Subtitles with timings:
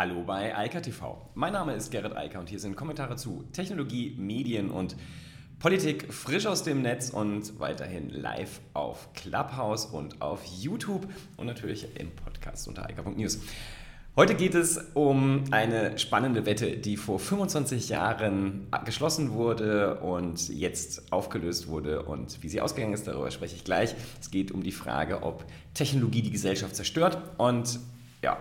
[0.00, 1.20] Hallo bei Eika TV.
[1.34, 4.96] Mein Name ist Gerrit Eiker und hier sind Kommentare zu Technologie, Medien und
[5.58, 11.86] Politik frisch aus dem Netz und weiterhin live auf Clubhouse und auf YouTube und natürlich
[11.98, 13.40] im Podcast unter eika.news.
[14.16, 21.12] Heute geht es um eine spannende Wette, die vor 25 Jahren geschlossen wurde und jetzt
[21.12, 22.04] aufgelöst wurde.
[22.04, 23.94] Und wie sie ausgegangen ist, darüber spreche ich gleich.
[24.18, 25.44] Es geht um die Frage, ob
[25.74, 27.18] Technologie die Gesellschaft zerstört.
[27.36, 27.80] Und
[28.22, 28.38] ja,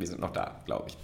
[0.00, 0.96] wir sind noch da, glaube ich.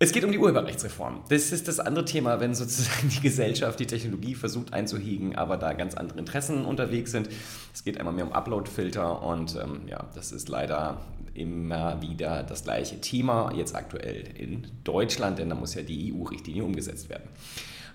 [0.00, 1.24] Es geht um die Urheberrechtsreform.
[1.28, 5.72] Das ist das andere Thema, wenn sozusagen die Gesellschaft die Technologie versucht einzuhegen, aber da
[5.72, 7.28] ganz andere Interessen unterwegs sind.
[7.74, 11.00] Es geht einmal mehr um Upload-Filter und ähm, ja, das ist leider
[11.34, 16.62] immer wieder das gleiche Thema, jetzt aktuell in Deutschland, denn da muss ja die EU-Richtlinie
[16.62, 17.28] umgesetzt werden.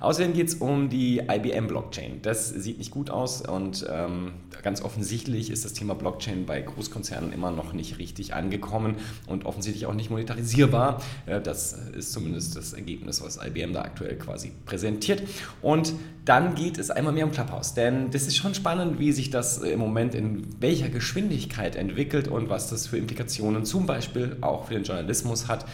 [0.04, 2.22] Außerdem geht es um die IBM-Blockchain.
[2.22, 7.32] Das sieht nicht gut aus und ähm, ganz offensichtlich ist das Thema Blockchain bei Großkonzernen
[7.32, 8.96] immer noch nicht richtig angekommen
[9.28, 11.02] und offensichtlich auch nicht monetarisierbar.
[11.26, 15.24] Äh, das ist zumindest das Ergebnis, was IBM da aktuell quasi präsentiert.
[15.62, 15.94] Und
[16.26, 19.60] dann geht es einmal mehr um Clubhouse, denn das ist schon spannend, wie sich das
[19.60, 24.74] im Moment in welcher Geschwindigkeit entwickelt und was das für Implikationen zum Beispiel auch für
[24.74, 25.66] den Journalismus hat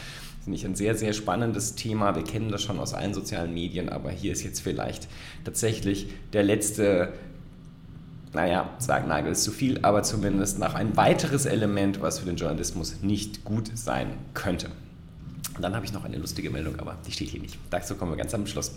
[0.44, 2.16] finde ich ein sehr, sehr spannendes Thema.
[2.16, 5.08] Wir kennen das schon aus allen sozialen Medien, aber hier ist jetzt vielleicht
[5.44, 7.14] tatsächlich der letzte,
[8.34, 13.02] naja, Sargnagel ist zu viel, aber zumindest noch ein weiteres Element, was für den Journalismus
[13.02, 14.68] nicht gut sein könnte.
[15.56, 17.58] Und dann habe ich noch eine lustige Meldung, aber die steht hier nicht.
[17.70, 18.72] Dazu kommen wir ganz am Schluss.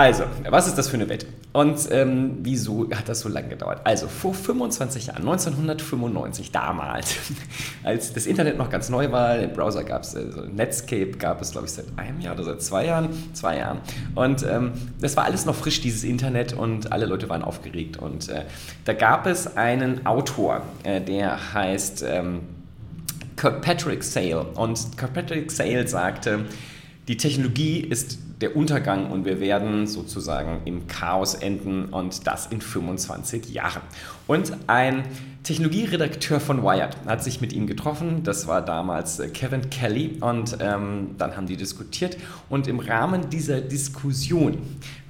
[0.00, 1.26] Also, was ist das für eine Welt?
[1.52, 3.82] Und ähm, wieso hat das so lange gedauert?
[3.84, 7.16] Also, vor 25 Jahren, 1995, damals,
[7.84, 11.50] als das Internet noch ganz neu war, den Browser gab es, also Netscape gab es,
[11.52, 13.80] glaube ich, seit einem Jahr oder seit zwei Jahren, zwei Jahren.
[14.14, 17.98] Und ähm, das war alles noch frisch, dieses Internet, und alle Leute waren aufgeregt.
[17.98, 18.44] Und äh,
[18.86, 22.40] da gab es einen Autor, äh, der heißt ähm,
[23.36, 24.44] Kirkpatrick Sale.
[24.54, 26.46] Und Kirkpatrick Sale sagte,
[27.06, 32.60] die Technologie ist der Untergang und wir werden sozusagen im Chaos enden und das in
[32.60, 33.82] 25 Jahren.
[34.26, 35.04] Und ein
[35.42, 38.22] Technologieredakteur von Wired hat sich mit ihm getroffen.
[38.24, 42.16] Das war damals äh, Kevin Kelly und ähm, dann haben die diskutiert
[42.50, 44.58] und im Rahmen dieser Diskussion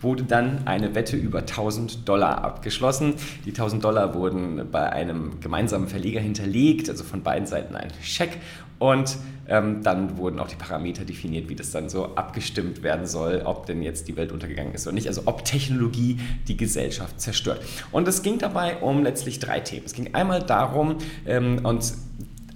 [0.00, 3.14] wurde dann eine Wette über 1000 Dollar abgeschlossen.
[3.44, 8.38] Die 1000 Dollar wurden bei einem gemeinsamen Verleger hinterlegt, also von beiden Seiten ein Scheck
[8.80, 13.42] und ähm, dann wurden auch die Parameter definiert, wie das dann so abgestimmt werden soll,
[13.44, 15.06] ob denn jetzt die Welt untergegangen ist oder nicht.
[15.06, 16.18] Also ob Technologie
[16.48, 17.60] die Gesellschaft zerstört.
[17.92, 19.84] Und es ging dabei um letztlich drei Themen.
[19.84, 20.96] Es ging einmal darum,
[21.26, 21.92] ähm, und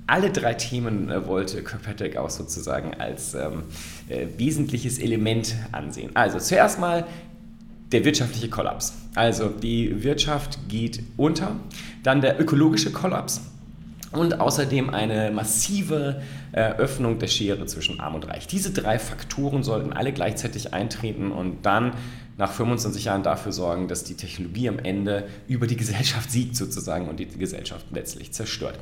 [0.06, 3.64] alle drei Themen äh, wollte Kirkpatrick auch sozusagen als ähm,
[4.08, 6.10] äh, wesentliches Element ansehen.
[6.14, 7.06] Also zuerst mal
[7.92, 8.94] der wirtschaftliche Kollaps.
[9.14, 11.56] Also die Wirtschaft geht unter.
[12.02, 13.40] Dann der ökologische Kollaps
[14.12, 16.22] und außerdem eine massive
[16.52, 18.46] Öffnung der Schere zwischen Arm und Reich.
[18.46, 21.94] Diese drei Faktoren sollten alle gleichzeitig eintreten und dann
[22.36, 27.08] nach 25 Jahren dafür sorgen, dass die Technologie am Ende über die Gesellschaft siegt sozusagen
[27.08, 28.78] und die Gesellschaft letztlich zerstört.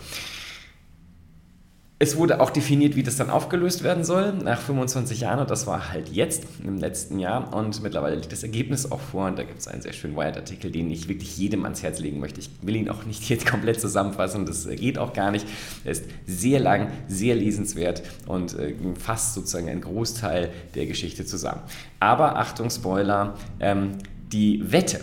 [2.02, 5.68] Es wurde auch definiert, wie das dann aufgelöst werden soll nach 25 Jahren und das
[5.68, 9.44] war halt jetzt im letzten Jahr und mittlerweile liegt das Ergebnis auch vor und da
[9.44, 12.40] gibt es einen sehr schönen Wired-Artikel, den ich wirklich jedem ans Herz legen möchte.
[12.40, 15.46] Ich will ihn auch nicht jetzt komplett zusammenfassen, das geht auch gar nicht.
[15.84, 21.60] Er ist sehr lang, sehr lesenswert und äh, fasst sozusagen einen Großteil der Geschichte zusammen.
[22.00, 23.92] Aber Achtung, Spoiler, ähm,
[24.32, 25.00] die Wette,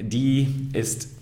[0.00, 1.17] die ist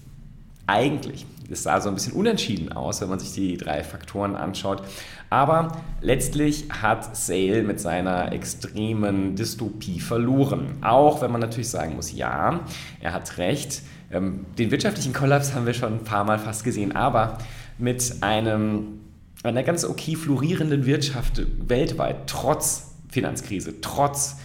[0.67, 4.83] eigentlich es sah so ein bisschen unentschieden aus, wenn man sich die drei Faktoren anschaut.
[5.31, 10.79] Aber letztlich hat Sale mit seiner extremen Dystopie verloren.
[10.83, 12.61] Auch wenn man natürlich sagen muss, ja,
[13.01, 13.83] er hat recht.
[14.11, 17.39] Ähm, den wirtschaftlichen Kollaps haben wir schon ein paar Mal fast gesehen, aber
[17.79, 19.01] mit einem,
[19.43, 24.37] einer ganz okay florierenden Wirtschaft weltweit, trotz Finanzkrise, trotz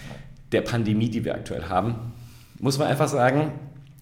[0.52, 2.14] der Pandemie, die wir aktuell haben,
[2.60, 3.52] muss man einfach sagen,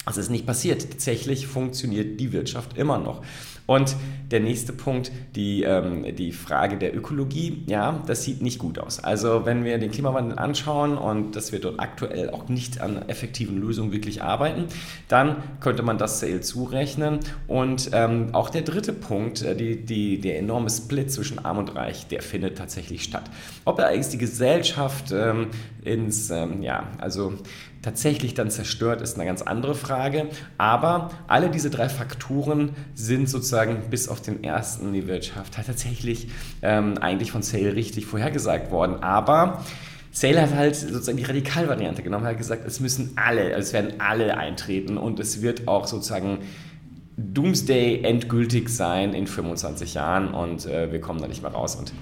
[0.08, 0.90] es ist nicht passiert.
[0.90, 3.22] Tatsächlich funktioniert die Wirtschaft immer noch.
[3.70, 3.96] Und
[4.32, 8.98] der nächste Punkt, die, ähm, die Frage der Ökologie, ja, das sieht nicht gut aus.
[9.04, 13.60] Also wenn wir den Klimawandel anschauen und dass wir dort aktuell auch nicht an effektiven
[13.60, 14.66] Lösungen wirklich arbeiten,
[15.08, 17.20] dann könnte man das Sale zurechnen.
[17.46, 21.76] Und ähm, auch der dritte Punkt, äh, die, die, der enorme Split zwischen Arm und
[21.76, 23.30] Reich, der findet tatsächlich statt.
[23.66, 25.50] Ob da eigentlich die Gesellschaft ähm,
[25.84, 27.34] ins, ähm, ja, also
[27.82, 30.28] tatsächlich dann zerstört, ist eine ganz andere Frage.
[30.58, 36.30] Aber alle diese drei Faktoren sind sozusagen bis auf den ersten die Wirtschaft halt tatsächlich
[36.62, 39.02] ähm, eigentlich von Sale richtig vorhergesagt worden.
[39.04, 39.64] Aber
[40.12, 44.00] Sale hat halt sozusagen die Radikalvariante genommen, hat gesagt, es müssen alle, also es werden
[44.00, 46.40] alle eintreten und es wird auch sozusagen
[47.18, 51.76] Doomsday endgültig sein in 25 Jahren und äh, wir kommen da nicht mehr raus.
[51.76, 51.94] Und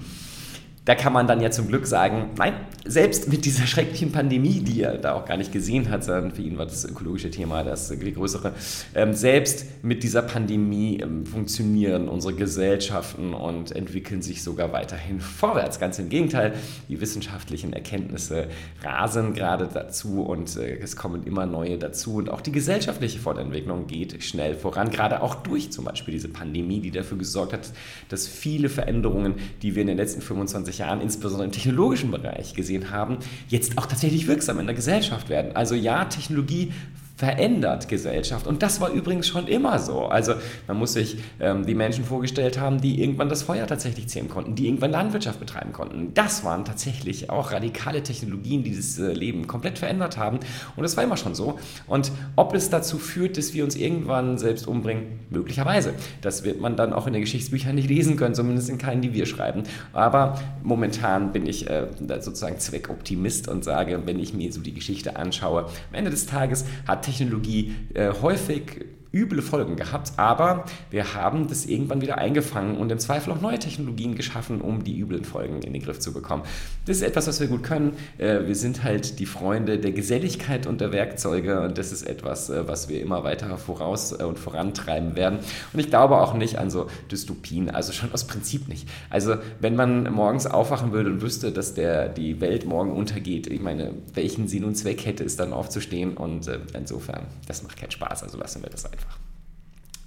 [0.88, 2.54] da kann man dann ja zum Glück sagen, nein,
[2.86, 6.40] selbst mit dieser schrecklichen Pandemie, die er da auch gar nicht gesehen hat, sondern für
[6.40, 8.54] ihn war das ökologische Thema das größere,
[8.94, 15.78] ähm, selbst mit dieser Pandemie ähm, funktionieren unsere Gesellschaften und entwickeln sich sogar weiterhin vorwärts.
[15.78, 16.54] Ganz im Gegenteil,
[16.88, 18.46] die wissenschaftlichen Erkenntnisse
[18.82, 23.88] rasen gerade dazu und äh, es kommen immer neue dazu und auch die gesellschaftliche Fortentwicklung
[23.88, 27.72] geht schnell voran, gerade auch durch zum Beispiel diese Pandemie, die dafür gesorgt hat,
[28.08, 32.90] dass viele Veränderungen, die wir in den letzten 25 Jahren, insbesondere im technologischen Bereich gesehen
[32.90, 35.54] haben, jetzt auch tatsächlich wirksam in der Gesellschaft werden.
[35.54, 36.72] Also ja, Technologie
[37.18, 38.46] verändert Gesellschaft.
[38.46, 40.04] Und das war übrigens schon immer so.
[40.04, 40.34] Also
[40.68, 44.54] man muss sich ähm, die Menschen vorgestellt haben, die irgendwann das Feuer tatsächlich zähmen konnten,
[44.54, 46.14] die irgendwann Landwirtschaft betreiben konnten.
[46.14, 50.38] Das waren tatsächlich auch radikale Technologien, die das äh, Leben komplett verändert haben.
[50.76, 51.58] Und das war immer schon so.
[51.88, 55.94] Und ob es dazu führt, dass wir uns irgendwann selbst umbringen, möglicherweise.
[56.20, 59.12] Das wird man dann auch in den Geschichtsbüchern nicht lesen können, zumindest in keinen, die
[59.12, 59.64] wir schreiben.
[59.92, 61.88] Aber momentan bin ich äh,
[62.20, 66.64] sozusagen Zweckoptimist und sage, wenn ich mir so die Geschichte anschaue, am Ende des Tages
[66.86, 72.92] hat Technologie äh, häufig üble Folgen gehabt, aber wir haben das irgendwann wieder eingefangen und
[72.92, 76.42] im Zweifel auch neue Technologien geschaffen, um die üblen Folgen in den Griff zu bekommen.
[76.86, 77.94] Das ist etwas, was wir gut können.
[78.18, 82.50] Äh, wir sind halt die Freunde der Geselligkeit und der Werkzeuge und das ist etwas,
[82.50, 85.38] äh, was wir immer weiter voraus äh, und vorantreiben werden.
[85.72, 88.88] Und ich glaube auch nicht an so Dystopien, also schon aus Prinzip nicht.
[89.08, 93.60] Also wenn man morgens aufwachen würde und wüsste, dass der, die Welt morgen untergeht, ich
[93.60, 98.22] meine, welchen Sinn und Zweck hätte es dann aufzustehen und insofern, das macht keinen Spaß,
[98.22, 98.97] also lassen wir das einfach.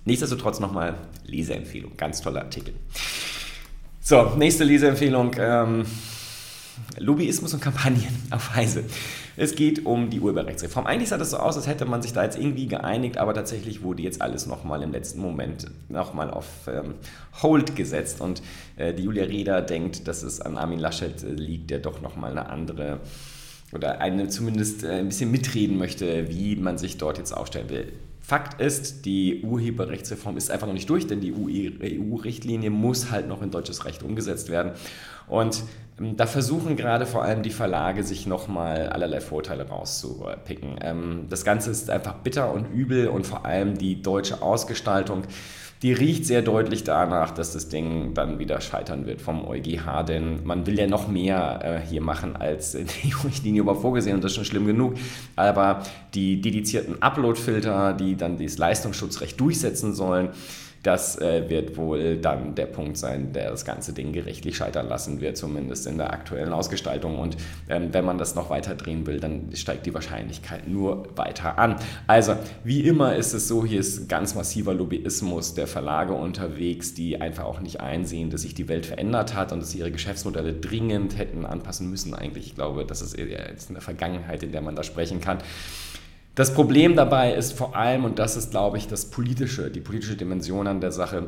[0.06, 0.96] Nichtsdestotrotz nochmal
[1.26, 2.74] Leseempfehlung, ganz toller Artikel.
[4.02, 5.36] So, nächste Leseempfehlung.
[5.38, 5.86] Ähm,
[6.98, 8.84] Lobbyismus und Kampagnen auf Heise.
[9.38, 10.86] Es geht um die Urheberrechtsreform.
[10.86, 13.82] Eigentlich sah das so aus, als hätte man sich da jetzt irgendwie geeinigt, aber tatsächlich
[13.84, 16.96] wurde jetzt alles nochmal im letzten Moment nochmal auf ähm,
[17.42, 18.22] Hold gesetzt.
[18.22, 18.42] Und
[18.76, 22.32] äh, die Julia Reda denkt, dass es an Armin Laschet äh, liegt, der doch nochmal
[22.32, 23.00] eine andere
[23.72, 27.94] oder eine zumindest äh, ein bisschen mitreden möchte, wie man sich dort jetzt aufstellen will.
[28.22, 33.42] Fakt ist, die Urheberrechtsreform ist einfach noch nicht durch, denn die EU-Richtlinie muss halt noch
[33.42, 34.74] in deutsches Recht umgesetzt werden.
[35.28, 35.64] Und
[36.00, 40.76] ähm, da versuchen gerade vor allem die Verlage, sich nochmal allerlei Vorteile rauszupicken.
[40.82, 45.24] Ähm, das Ganze ist einfach bitter und übel und vor allem die deutsche Ausgestaltung
[45.82, 50.44] die riecht sehr deutlich danach, dass das Ding dann wieder scheitern wird vom EuGH, denn
[50.44, 54.32] man will ja noch mehr äh, hier machen, als die Richtlinie überhaupt vorgesehen und das
[54.32, 54.94] ist schon schlimm genug.
[55.36, 55.82] Aber
[56.14, 60.30] die dedizierten Upload-Filter, die dann dieses Leistungsschutzrecht durchsetzen sollen,
[60.84, 65.22] das äh, wird wohl dann der Punkt sein, der das ganze Ding gerichtlich scheitern lassen
[65.22, 67.20] wird, zumindest in der aktuellen Ausgestaltung.
[67.20, 67.38] Und
[67.70, 71.76] ähm, wenn man das noch weiter drehen will, dann steigt die Wahrscheinlichkeit nur weiter an.
[72.08, 77.22] Also, wie immer ist es so, hier ist ganz massiver Lobbyismus der Verlage unterwegs, die
[77.22, 80.54] einfach auch nicht einsehen, dass sich die Welt verändert hat und dass sie ihre Geschäftsmodelle
[80.54, 82.16] dringend hätten anpassen müssen.
[82.16, 85.38] Eigentlich, ich glaube, das ist jetzt in der Vergangenheit, in der man da sprechen kann.
[86.36, 90.16] Das Problem dabei ist vor allem, und das ist, glaube ich, das politische, die politische
[90.16, 91.28] Dimension an der Sache,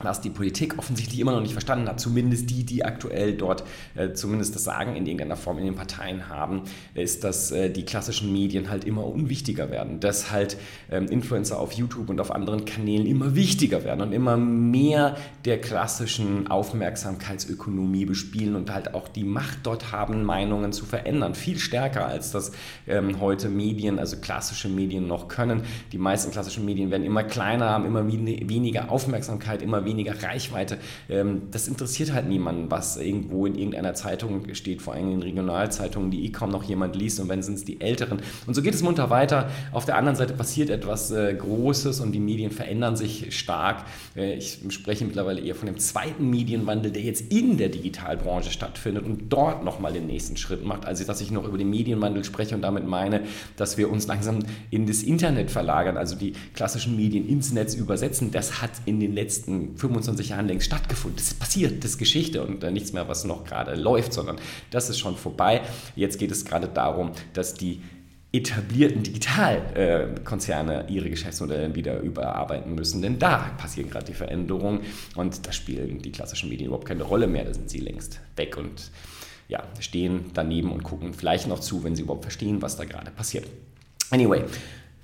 [0.00, 3.64] was die Politik offensichtlich immer noch nicht verstanden hat, zumindest die, die aktuell dort
[3.94, 6.62] äh, zumindest das Sagen in irgendeiner Form in den Parteien haben,
[6.94, 10.58] ist, dass äh, die klassischen Medien halt immer unwichtiger werden, dass halt
[10.90, 15.60] ähm, Influencer auf YouTube und auf anderen Kanälen immer wichtiger werden und immer mehr der
[15.60, 22.06] klassischen Aufmerksamkeitsökonomie bespielen und halt auch die Macht dort haben, Meinungen zu verändern, viel stärker
[22.06, 22.52] als das
[22.86, 25.62] ähm, heute Medien, also klassische Medien noch können.
[25.92, 30.78] Die meisten klassischen Medien werden immer kleiner, haben immer weniger Aufmerksamkeit, immer weniger Reichweite.
[31.08, 36.10] Ähm, das interessiert halt niemanden, was irgendwo in irgendeiner Zeitung steht, vor allem in Regionalzeitungen,
[36.10, 38.20] die eh kaum noch jemand liest und wenn sind es die Älteren.
[38.46, 39.48] Und so geht es munter weiter.
[39.72, 43.84] Auf der anderen Seite passiert etwas äh, Großes und die Medien verändern sich stark.
[44.16, 49.04] Äh, ich spreche mittlerweile eher von dem zweiten Medienwandel, der jetzt in der Digitalbranche stattfindet
[49.04, 52.54] und dort nochmal den nächsten Schritt macht, als dass ich noch über den Medienwandel spreche
[52.54, 53.22] und damit meine,
[53.56, 54.40] dass wir uns langsam
[54.70, 58.30] in das Internet verlagern, also die klassischen Medien ins Netz übersetzen.
[58.30, 61.16] Das hat in den letzten 25 Jahren längst stattgefunden.
[61.16, 64.36] Das ist passiert, das ist Geschichte und äh, nichts mehr, was noch gerade läuft, sondern
[64.70, 65.62] das ist schon vorbei.
[65.94, 67.82] Jetzt geht es gerade darum, dass die
[68.32, 74.80] etablierten Digitalkonzerne ihre Geschäftsmodelle wieder überarbeiten müssen, denn da passieren gerade die Veränderungen
[75.14, 78.56] und da spielen die klassischen Medien überhaupt keine Rolle mehr, da sind sie längst weg
[78.58, 78.90] und
[79.48, 83.10] ja, stehen daneben und gucken vielleicht noch zu, wenn sie überhaupt verstehen, was da gerade
[83.10, 83.46] passiert.
[84.10, 84.42] Anyway,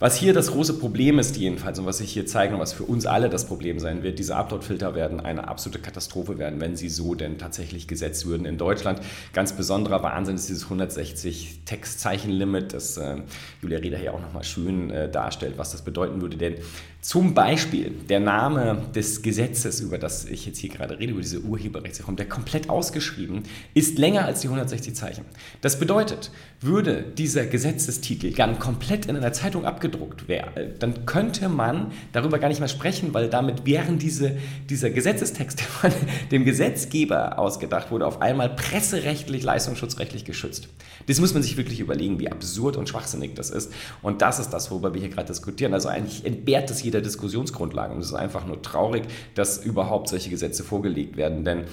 [0.03, 2.83] Was hier das große Problem ist jedenfalls und was ich hier zeige und was für
[2.83, 6.89] uns alle das Problem sein wird, diese Upload-Filter werden eine absolute Katastrophe werden, wenn sie
[6.89, 8.99] so denn tatsächlich gesetzt würden in Deutschland.
[9.33, 13.19] Ganz besonderer Wahnsinn ist dieses 160 Textzeichen-Limit, das äh,
[13.63, 16.37] Julia Reda hier auch nochmal schön äh, darstellt, was das bedeuten würde.
[16.37, 16.57] Denn
[17.01, 21.43] zum Beispiel der Name des Gesetzes, über das ich jetzt hier gerade rede, über diese
[21.43, 23.45] Urheberrechtsreform, der komplett ausgeschrieben,
[23.75, 25.25] ist länger als die 160 Zeichen.
[25.61, 29.92] Das bedeutet, würde dieser Gesetzestitel dann komplett in einer Zeitung abgedruckt
[30.29, 34.37] werden, dann könnte man darüber gar nicht mehr sprechen, weil damit wären diese,
[34.69, 35.93] dieser Gesetzestext, der von
[36.31, 40.69] dem Gesetzgeber ausgedacht wurde, auf einmal presserechtlich, leistungsschutzrechtlich geschützt.
[41.07, 43.73] Das muss man sich wirklich überlegen, wie absurd und schwachsinnig das ist.
[44.03, 45.75] Und das ist das, worüber wir hier gerade diskutieren.
[45.75, 47.95] Also eigentlich entbehrt es jeder Diskussionsgrundlage.
[47.95, 51.45] Und es ist einfach nur traurig, dass überhaupt solche Gesetze vorgelegt werden.
[51.45, 51.65] Denn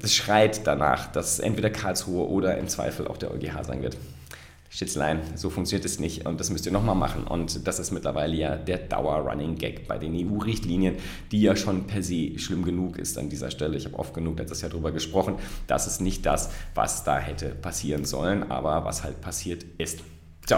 [0.00, 3.96] das schreit danach, dass entweder Karlsruhe oder im Zweifel auch der EuGH sagen wird.
[4.74, 7.24] Schätzlein, so funktioniert es nicht und das müsst ihr nochmal machen.
[7.24, 10.96] Und das ist mittlerweile ja der Dauer-Running-Gag bei den EU-Richtlinien,
[11.30, 13.76] die ja schon per se schlimm genug ist an dieser Stelle.
[13.76, 15.34] Ich habe oft genug letztes Jahr darüber gesprochen.
[15.66, 20.00] Das ist nicht das, was da hätte passieren sollen, aber was halt passiert ist.
[20.46, 20.56] So,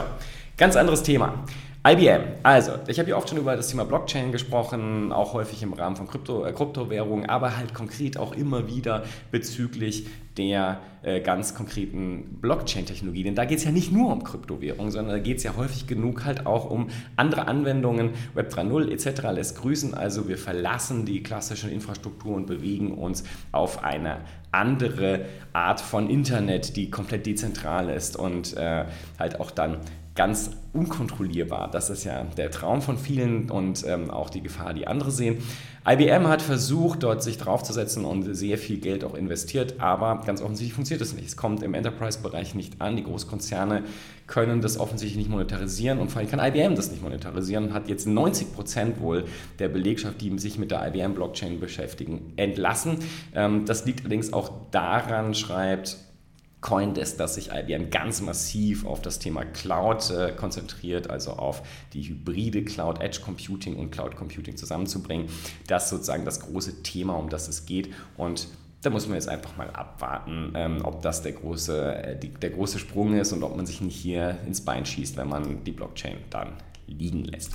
[0.56, 1.44] ganz anderes Thema.
[1.86, 2.22] IBM.
[2.42, 5.96] Also, ich habe hier oft schon über das Thema Blockchain gesprochen, auch häufig im Rahmen
[5.96, 10.06] von Krypto, äh, Kryptowährungen, aber halt konkret auch immer wieder bezüglich
[10.38, 13.24] der äh, ganz konkreten Blockchain-Technologie.
[13.24, 15.86] Denn da geht es ja nicht nur um Kryptowährungen, sondern da geht es ja häufig
[15.86, 19.22] genug halt auch um andere Anwendungen, Web 3.0 etc.
[19.34, 19.92] lässt grüßen.
[19.92, 24.20] Also wir verlassen die klassischen Infrastruktur und bewegen uns auf eine
[24.52, 28.86] andere Art von Internet, die komplett dezentral ist und äh,
[29.18, 29.80] halt auch dann
[30.14, 31.70] ganz unkontrollierbar.
[31.70, 35.38] Das ist ja der Traum von vielen und ähm, auch die Gefahr, die andere sehen.
[35.86, 40.72] IBM hat versucht, dort sich draufzusetzen und sehr viel Geld auch investiert, aber ganz offensichtlich
[40.72, 41.26] funktioniert es nicht.
[41.26, 42.96] Es kommt im Enterprise-Bereich nicht an.
[42.96, 43.82] Die Großkonzerne
[44.26, 47.88] können das offensichtlich nicht monetarisieren und vor allem kann IBM das nicht monetarisieren und hat
[47.88, 49.24] jetzt 90 Prozent wohl
[49.58, 52.98] der Belegschaft, die sich mit der IBM-Blockchain beschäftigen, entlassen.
[53.34, 55.98] Ähm, das liegt allerdings auch daran, schreibt
[56.64, 62.02] Coindesk, dass sich IBM ganz massiv auf das Thema Cloud äh, konzentriert, also auf die
[62.02, 65.28] hybride Cloud, Edge Computing und Cloud Computing zusammenzubringen.
[65.66, 67.92] Das ist sozusagen das große Thema, um das es geht.
[68.16, 68.48] Und
[68.80, 72.50] da muss man jetzt einfach mal abwarten, ähm, ob das der große, äh, die, der
[72.50, 75.72] große Sprung ist und ob man sich nicht hier ins Bein schießt, wenn man die
[75.72, 76.54] Blockchain dann
[76.86, 77.52] liegen lässt.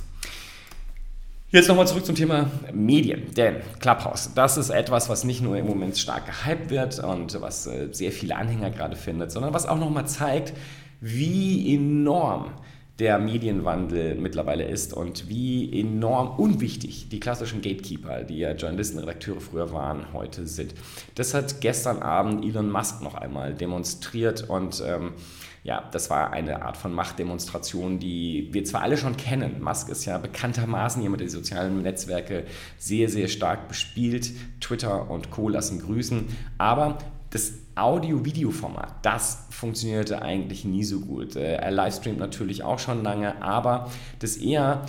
[1.52, 3.34] Jetzt nochmal zurück zum Thema Medien.
[3.34, 7.66] Denn Clubhouse, das ist etwas, was nicht nur im Moment stark gehypt wird und was
[7.66, 10.52] äh, sehr viele Anhänger gerade findet, sondern was auch nochmal zeigt,
[11.00, 12.52] wie enorm
[13.00, 19.40] der Medienwandel mittlerweile ist und wie enorm unwichtig die klassischen Gatekeeper, die ja Journalisten, Redakteure
[19.40, 20.74] früher waren, heute sind.
[21.14, 25.14] Das hat gestern Abend Elon Musk noch einmal demonstriert und ähm,
[25.62, 29.62] ja, das war eine Art von Machtdemonstration, die wir zwar alle schon kennen.
[29.62, 32.44] Musk ist ja bekanntermaßen jemand, der die sozialen Netzwerke
[32.78, 34.30] sehr, sehr stark bespielt.
[34.60, 35.48] Twitter und Co.
[35.48, 36.28] lassen grüßen.
[36.56, 36.98] Aber
[37.30, 41.36] das Audio-Video-Format, das funktionierte eigentlich nie so gut.
[41.36, 44.82] Äh, er livestreamt natürlich auch schon lange, aber das eher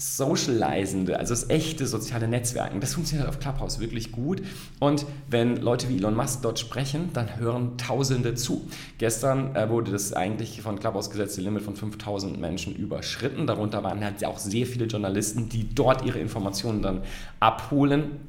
[0.00, 4.42] Socializende, also das echte soziale Netzwerken, das funktioniert auf Clubhouse wirklich gut.
[4.78, 8.68] Und wenn Leute wie Elon Musk dort sprechen, dann hören Tausende zu.
[8.98, 13.48] Gestern äh, wurde das eigentlich von Clubhouse gesetzte Limit von 5000 Menschen überschritten.
[13.48, 17.02] Darunter waren halt auch sehr viele Journalisten, die dort ihre Informationen dann
[17.40, 18.20] abholen.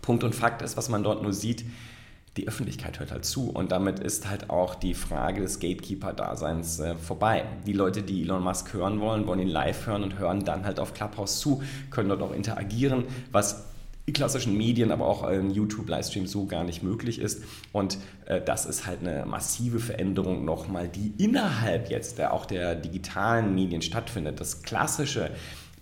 [0.00, 1.64] Punkt und Fakt ist, was man dort nur sieht,
[2.38, 6.94] die Öffentlichkeit hört halt zu und damit ist halt auch die Frage des Gatekeeper-Daseins äh,
[6.94, 7.44] vorbei.
[7.66, 10.78] Die Leute, die Elon Musk hören wollen, wollen ihn live hören und hören dann halt
[10.78, 13.64] auf Clubhouse zu, können dort auch interagieren, was
[14.06, 17.42] die klassischen Medien, aber auch in YouTube-Livestream so gar nicht möglich ist.
[17.72, 22.76] Und äh, das ist halt eine massive Veränderung nochmal, die innerhalb jetzt der, auch der
[22.76, 24.40] digitalen Medien stattfindet.
[24.40, 25.30] Das klassische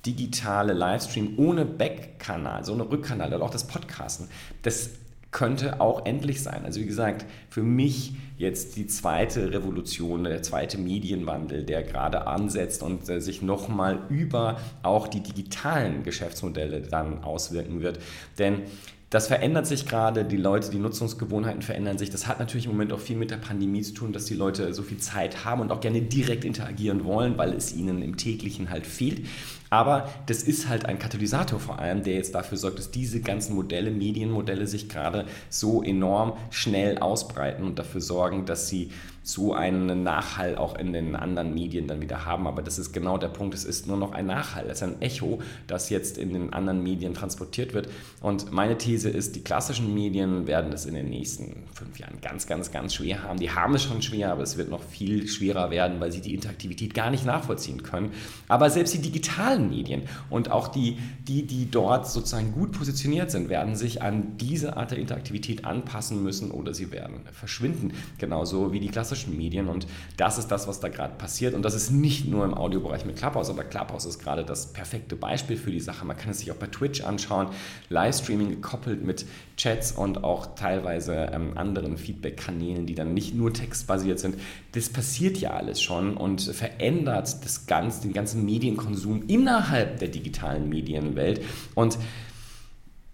[0.07, 4.29] digitale Livestream ohne Backkanal, so eine Rückkanal oder auch das Podcasten,
[4.63, 4.91] das
[5.37, 6.65] könnte auch endlich sein.
[6.65, 12.83] Also wie gesagt, für mich jetzt die zweite Revolution, der zweite Medienwandel, der gerade ansetzt
[12.83, 17.99] und äh, sich nochmal über auch die digitalen Geschäftsmodelle dann auswirken wird.
[18.39, 18.63] Denn
[19.11, 22.11] das verändert sich gerade, die Leute, die Nutzungsgewohnheiten verändern sich.
[22.11, 24.75] Das hat natürlich im Moment auch viel mit der Pandemie zu tun, dass die Leute
[24.75, 28.69] so viel Zeit haben und auch gerne direkt interagieren wollen, weil es ihnen im täglichen
[28.69, 29.25] halt fehlt.
[29.71, 33.55] Aber das ist halt ein Katalysator vor allem, der jetzt dafür sorgt, dass diese ganzen
[33.55, 38.91] Modelle, Medienmodelle sich gerade so enorm schnell ausbreiten und dafür sorgen, dass sie
[39.27, 42.47] so einen Nachhall auch in den anderen Medien dann wieder haben.
[42.47, 43.55] Aber das ist genau der Punkt.
[43.55, 46.81] Es ist nur noch ein Nachhall, es ist ein Echo, das jetzt in den anderen
[46.81, 47.89] Medien transportiert wird.
[48.21, 52.47] Und meine These ist, die klassischen Medien werden es in den nächsten fünf Jahren ganz,
[52.47, 53.41] ganz, ganz schwer haben.
[53.41, 56.33] Die haben es schon schwer, aber es wird noch viel schwerer werden, weil sie die
[56.33, 58.13] Interaktivität gar nicht nachvollziehen können.
[58.47, 63.49] Aber selbst die digitalen Medien und auch die, die, die dort sozusagen gut positioniert sind,
[63.49, 68.79] werden sich an diese Art der Interaktivität anpassen müssen oder sie werden verschwinden, genauso wie
[68.79, 69.69] die klassischen Medien.
[69.69, 71.55] Und das ist das, was da gerade passiert.
[71.55, 75.17] Und das ist nicht nur im Audiobereich mit Clubhouse, aber Clubhouse ist gerade das perfekte
[75.17, 76.05] Beispiel für die Sache.
[76.05, 77.49] Man kann es sich auch bei Twitch anschauen.
[77.89, 84.19] Livestreaming gekoppelt mit Chats und auch teilweise ähm, anderen Feedback-Kanälen, die dann nicht nur textbasiert
[84.19, 84.37] sind.
[84.73, 90.69] Das passiert ja alles schon und verändert das Ganze, den ganzen Medienkonsum innerhalb der digitalen
[90.69, 91.41] Medienwelt.
[91.75, 91.99] Und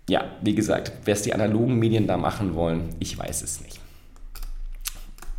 [0.09, 3.80] ja, wie gesagt, wer es die analogen Medien da machen wollen, ich weiß es nicht.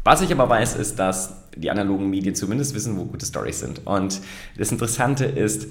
[0.03, 3.86] Was ich aber weiß, ist, dass die analogen Medien zumindest wissen, wo gute Stories sind.
[3.86, 4.19] Und
[4.57, 5.67] das Interessante ist,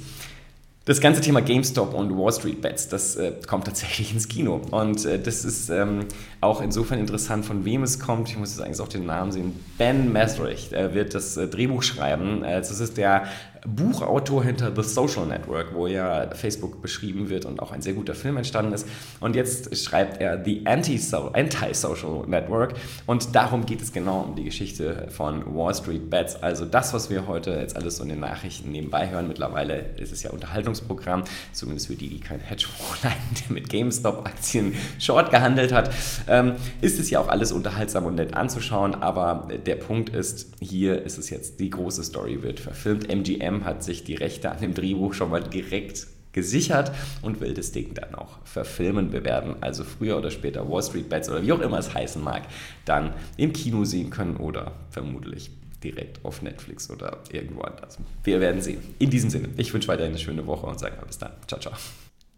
[0.85, 4.61] das ganze Thema GameStop und Wall Street Bets, das äh, kommt tatsächlich ins Kino.
[4.73, 6.07] Und äh, das ist ähm,
[6.41, 8.29] auch insofern interessant, von wem es kommt.
[8.29, 9.53] Ich muss jetzt eigentlich auch den Namen sehen.
[9.79, 12.43] Ben Mesrich äh, wird das äh, Drehbuch schreiben.
[12.43, 13.27] Das ist der
[13.65, 18.15] Buchautor hinter The Social Network, wo ja Facebook beschrieben wird und auch ein sehr guter
[18.15, 18.89] Film entstanden ist.
[19.21, 22.75] Und jetzt schreibt er The Anti-Social Network.
[23.07, 26.43] Und darum geht es genau um die Geschichte von Wall Street Bets.
[26.43, 29.29] Also das, was wir heute jetzt alles so in den Nachrichten nebenbei hören.
[29.29, 34.75] Mittlerweile ist es ja Unterhaltungsprogramm, zumindest für die, die kein Hedgefonds leiten, der mit GameStop-Aktien
[34.99, 35.91] short gehandelt hat,
[36.27, 38.97] ähm, ist es ja auch alles unterhaltsam und nett anzuschauen.
[38.97, 43.09] Aber der Punkt ist, hier ist es jetzt, die große Story wird verfilmt.
[43.09, 47.53] MGM IBM hat sich die Rechte an dem Drehbuch schon mal direkt gesichert und will
[47.53, 49.13] das Ding dann auch verfilmen.
[49.13, 52.23] Wir werden also früher oder später Wall Street Bets oder wie auch immer es heißen
[52.23, 52.45] mag,
[52.85, 55.51] dann im Kino sehen können oder vermutlich
[55.85, 57.99] direkt auf Netflix oder irgendwo anders.
[58.25, 58.81] Wir werden sehen.
[58.99, 61.33] In diesem Sinne, ich wünsche weiterhin eine schöne Woche und sage mal bis dann.
[61.47, 61.75] Ciao, ciao.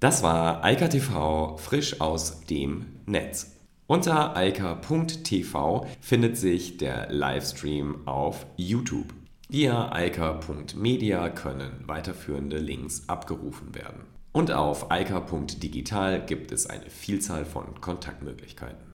[0.01, 3.53] Das war Eika TV frisch aus dem Netz.
[3.87, 9.13] Unter eika.tv findet sich der Livestream auf YouTube.
[9.55, 9.93] Via
[11.31, 14.01] können weiterführende Links abgerufen werden.
[14.33, 18.85] Und auf eika.digital gibt es eine Vielzahl von Kontaktmöglichkeiten.